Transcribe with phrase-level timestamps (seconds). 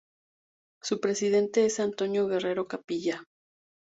[0.81, 3.23] Su presidente es Antonio Guerrero Capilla.